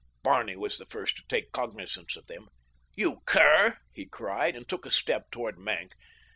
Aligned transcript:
Barney 0.23 0.55
was 0.55 0.79
the 0.79 0.87
first 0.87 1.15
to 1.17 1.23
take 1.27 1.51
cognizance 1.51 2.15
of 2.17 2.25
them. 2.25 2.47
"You 2.95 3.21
cur!" 3.27 3.77
he 3.93 4.07
cried, 4.07 4.55
and 4.55 4.67
took 4.67 4.87
a 4.87 4.89
step 4.89 5.29
toward 5.29 5.59
Maenck. 5.59 5.93